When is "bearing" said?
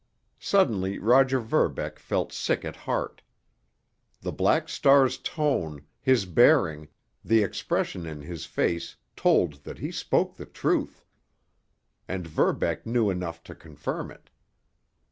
6.25-6.87